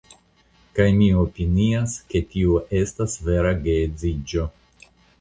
[0.79, 4.53] Kaj mi opinias ke tio estas vera geedziĝo.